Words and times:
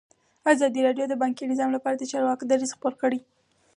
ازادي 0.51 0.81
راډیو 0.87 1.05
د 1.09 1.13
بانکي 1.21 1.43
نظام 1.51 1.69
لپاره 1.73 1.95
د 1.97 2.03
چارواکو 2.11 2.47
دریځ 2.51 2.71
خپور 2.77 2.93
کړی. 3.01 3.19